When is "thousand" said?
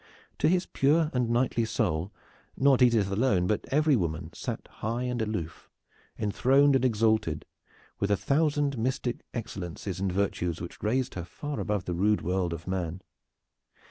8.17-8.79